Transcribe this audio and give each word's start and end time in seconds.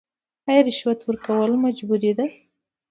آیا 0.47 0.61
رشوت 0.67 0.99
ورکول 1.05 1.51
مجبوري 1.63 2.11
ده؟ 2.17 2.25